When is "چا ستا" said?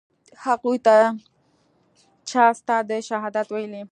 2.29-2.75